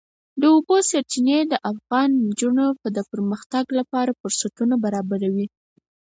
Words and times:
د 0.41 0.43
اوبو 0.55 0.75
سرچینې 0.89 1.39
د 1.51 1.53
افغان 1.71 2.09
نجونو 2.27 2.65
د 2.95 2.99
پرمختګ 3.11 3.65
لپاره 3.79 4.17
فرصتونه 4.19 4.75
برابروي. 4.83 5.47